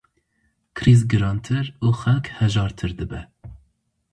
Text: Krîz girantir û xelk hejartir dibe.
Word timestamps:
Krîz 0.77 1.01
girantir 1.11 1.65
û 1.85 1.87
xelk 2.01 2.25
hejartir 2.37 2.91
dibe. 2.99 3.21